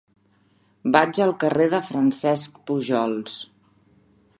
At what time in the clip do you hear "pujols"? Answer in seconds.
2.71-3.39